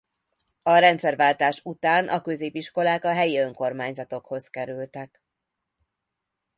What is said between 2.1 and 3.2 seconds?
középiskolák a